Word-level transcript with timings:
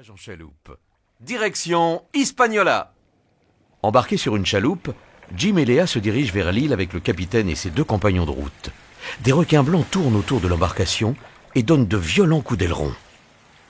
Voyage 0.00 0.10
en 0.12 0.16
chaloupe. 0.16 0.78
Direction 1.20 2.02
Hispaniola. 2.14 2.94
Embarqués 3.82 4.16
sur 4.16 4.34
une 4.34 4.46
chaloupe, 4.46 4.94
Jim 5.36 5.58
et 5.58 5.66
Léa 5.66 5.86
se 5.86 5.98
dirigent 5.98 6.32
vers 6.32 6.52
l'île 6.52 6.72
avec 6.72 6.94
le 6.94 7.00
capitaine 7.00 7.50
et 7.50 7.54
ses 7.54 7.68
deux 7.68 7.84
compagnons 7.84 8.24
de 8.24 8.30
route. 8.30 8.70
Des 9.20 9.32
requins 9.32 9.62
blancs 9.62 9.84
tournent 9.90 10.16
autour 10.16 10.40
de 10.40 10.48
l'embarcation 10.48 11.16
et 11.54 11.62
donnent 11.62 11.86
de 11.86 11.98
violents 11.98 12.40
coups 12.40 12.58
d'aileron. 12.60 12.94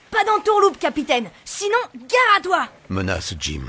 Pas 0.09 0.23
d'entourloupe, 0.23 0.79
capitaine 0.79 1.29
Sinon, 1.43 1.79
gare 1.95 2.37
à 2.37 2.41
toi 2.41 2.67
Menace 2.87 3.33
Jim. 3.37 3.65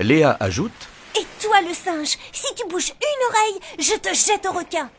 Léa 0.00 0.36
ajoute 0.40 0.88
Et 1.18 1.24
toi, 1.40 1.62
le 1.66 1.72
singe, 1.72 2.18
si 2.30 2.54
tu 2.56 2.68
bouges 2.68 2.90
une 2.90 3.26
oreille, 3.30 3.60
je 3.78 3.98
te 3.98 4.14
jette 4.14 4.44
au 4.44 4.52
requin 4.52 4.90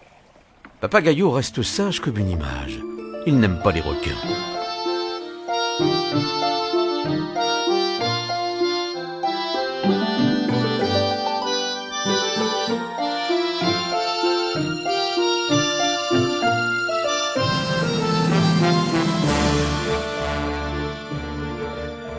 Papagayo 0.81 1.29
reste 1.29 1.61
sage 1.61 1.99
comme 1.99 2.17
une 2.17 2.31
image. 2.31 2.79
Il 3.27 3.39
n'aime 3.39 3.61
pas 3.61 3.71
les 3.71 3.81
requins. 3.81 4.58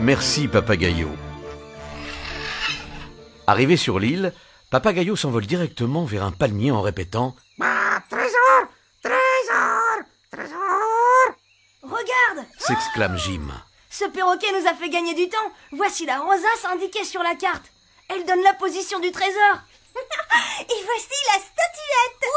Merci 0.01 0.47
Papagayo. 0.49 1.09
Arrivé 3.47 3.77
sur 3.77 3.97
l'île, 3.97 4.33
Papagayo 4.69 5.15
s'envole 5.15 5.45
directement 5.45 6.03
vers 6.03 6.25
un 6.25 6.31
palmier 6.31 6.71
en 6.71 6.81
répétant 6.81 7.35
Ah, 7.61 8.01
trésor 8.09 8.67
Trésor 9.01 10.05
Trésor 10.31 10.57
Regarde 11.83 12.45
s'exclame 12.57 13.17
Jim. 13.17 13.47
Ce 13.91 14.05
perroquet 14.05 14.51
nous 14.59 14.67
a 14.67 14.73
fait 14.73 14.89
gagner 14.89 15.13
du 15.13 15.29
temps 15.29 15.37
Voici 15.71 16.05
la 16.05 16.19
rosace 16.19 16.65
indiquée 16.73 17.03
sur 17.03 17.21
la 17.21 17.35
carte 17.35 17.65
Elle 18.07 18.25
donne 18.25 18.41
la 18.43 18.53
position 18.53 18.99
du 18.99 19.11
trésor 19.11 19.57
Et 20.61 20.83
voici 20.85 21.19
la 21.27 21.39
statuette 21.39 22.31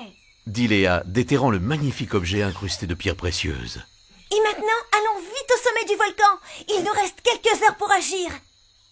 Ouais 0.00 0.12
dit 0.46 0.68
Léa, 0.68 1.02
déterrant 1.06 1.50
le 1.50 1.60
magnifique 1.60 2.14
objet 2.14 2.42
incrusté 2.42 2.86
de 2.86 2.94
pierres 2.94 3.16
précieuses. 3.16 3.82
Et 4.30 4.40
maintenant, 4.44 4.66
allons 4.92 5.20
vite 5.20 5.52
au 5.54 5.62
sommet 5.62 5.84
du 5.88 5.96
volcan 5.96 6.76
Il 6.76 6.84
nous 6.84 6.92
reste 6.92 7.20
quelques 7.22 7.62
heures 7.62 7.76
pour 7.76 7.90
agir 7.90 8.30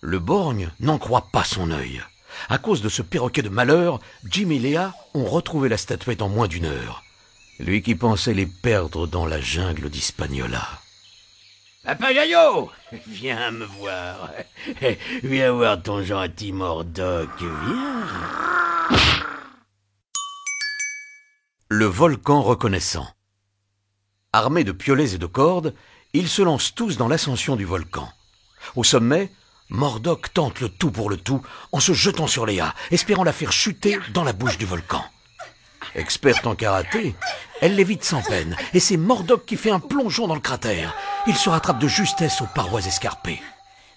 Le 0.01 0.19
borgne 0.19 0.71
n'en 0.81 0.99
croit 0.99 1.29
pas 1.33 1.45
son 1.45 1.71
œil. 1.71 2.03
À 2.49 2.59
cause 2.59 2.83
de 2.83 2.89
ce 2.89 3.03
perroquet 3.03 3.43
de 3.43 3.49
malheur, 3.49 4.01
Jim 4.25 4.51
et 4.51 4.59
Léa 4.59 4.95
ont 5.15 5.25
retrouvé 5.25 5.69
la 5.69 5.77
statuette 5.77 6.23
en 6.23 6.29
moins 6.29 6.47
d'une 6.47 6.67
heure. 6.67 7.03
Lui 7.59 7.83
qui 7.83 7.95
pensait 7.95 8.35
les 8.35 8.47
perdre 8.47 9.07
dans 9.07 9.27
la 9.27 9.41
jungle 9.41 9.91
d'Hispaniola. 9.91 10.67
Papagayo 11.85 12.71
Viens 13.07 13.53
me 13.53 13.65
voir. 13.65 14.31
Viens 15.23 15.53
voir 15.53 15.83
ton 15.83 16.03
gentil 16.03 16.53
Mordoc. 16.53 17.31
Viens. 17.39 18.07
Le 21.69 21.87
volcan 21.87 22.43
reconnaissant. 22.43 23.09
Armés 24.35 24.65
de 24.65 24.73
piolets 24.73 25.15
et 25.15 25.19
de 25.19 25.27
cordes, 25.27 25.75
ils 26.13 26.29
se 26.29 26.43
lancent 26.43 26.75
tous 26.75 26.99
dans 26.99 27.09
l'ascension 27.09 27.57
du 27.57 27.65
volcan. 27.65 28.11
Au 28.77 28.85
sommet, 28.85 29.33
Mordoc 29.71 30.35
tente 30.35 30.61
le 30.61 30.69
tout 30.69 30.91
pour 30.91 31.09
le 31.09 31.17
tout 31.17 31.41
en 31.73 31.81
se 31.81 31.93
jetant 31.93 32.27
sur 32.27 32.45
Léa, 32.45 32.75
espérant 32.91 33.25
la 33.25 33.33
faire 33.33 33.53
chuter 33.53 33.99
dans 34.13 34.25
la 34.25 34.35
bouche 34.35 34.59
du 34.59 34.67
volcan. 34.67 35.03
Experte 35.95 36.47
en 36.47 36.55
karaté, 36.55 37.15
elle 37.63 37.75
l'évite 37.75 38.05
sans 38.05 38.23
peine, 38.23 38.57
et 38.75 38.81
c'est 38.81 38.99
Mordoc 38.99 39.47
qui 39.47 39.57
fait 39.57 39.71
un 39.71 39.81
plongeon 39.81 40.27
dans 40.27 40.35
le 40.35 40.41
cratère. 40.41 40.95
Il 41.27 41.37
se 41.37 41.49
rattrape 41.49 41.79
de 41.79 41.89
justesse 41.89 42.41
aux 42.41 42.47
parois 42.47 42.87
escarpées. 42.87 43.43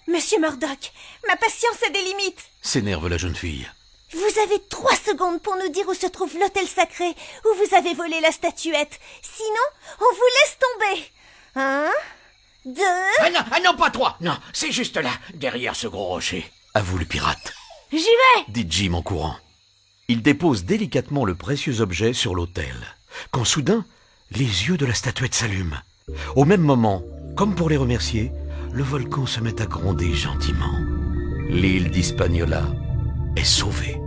Monsieur 0.06 0.38
Murdoch, 0.40 0.92
ma 1.26 1.36
patience 1.36 1.82
a 1.86 1.90
des 1.90 2.02
limites 2.02 2.44
S'énerve 2.60 3.08
la 3.08 3.16
jeune 3.16 3.34
fille. 3.34 3.66
Vous 4.12 4.40
avez 4.44 4.60
trois 4.68 4.94
secondes 4.94 5.40
pour 5.40 5.56
nous 5.56 5.70
dire 5.70 5.88
où 5.88 5.94
se 5.94 6.06
trouve 6.06 6.38
l'hôtel 6.38 6.68
sacré, 6.68 7.08
où 7.08 7.48
vous 7.58 7.74
avez 7.74 7.94
volé 7.94 8.20
la 8.20 8.30
statuette. 8.30 9.00
Sinon, 9.22 9.66
on 10.00 10.14
vous 10.14 10.30
laisse 10.42 10.58
tomber. 10.60 11.10
Un, 11.56 11.90
deux... 12.66 12.82
Ah 13.20 13.30
non, 13.30 13.40
ah 13.50 13.60
non, 13.60 13.74
pas 13.76 13.90
toi 13.90 14.16
Non, 14.20 14.36
c'est 14.52 14.72
juste 14.72 14.96
là, 14.96 15.10
derrière 15.32 15.74
ce 15.74 15.86
gros 15.86 16.06
rocher. 16.06 16.50
Avoue 16.74 16.98
le 16.98 17.04
pirate, 17.06 17.54
J'y 17.92 17.98
vais 17.98 18.44
dit 18.48 18.66
Jim 18.68 18.94
en 18.94 19.02
courant. 19.02 19.36
Il 20.08 20.22
dépose 20.22 20.64
délicatement 20.64 21.24
le 21.24 21.34
précieux 21.34 21.80
objet 21.80 22.12
sur 22.12 22.34
l'autel, 22.34 22.74
quand 23.30 23.44
soudain, 23.44 23.84
les 24.30 24.44
yeux 24.44 24.76
de 24.76 24.86
la 24.86 24.94
statuette 24.94 25.34
s'allument. 25.34 25.78
Au 26.36 26.44
même 26.44 26.60
moment, 26.60 27.02
comme 27.36 27.54
pour 27.54 27.68
les 27.68 27.76
remercier, 27.76 28.32
le 28.72 28.82
volcan 28.82 29.26
se 29.26 29.40
met 29.40 29.60
à 29.60 29.66
gronder 29.66 30.12
gentiment. 30.12 30.78
L'île 31.48 31.90
d'Hispaniola 31.90 32.62
est 33.36 33.44
sauvée. 33.44 34.03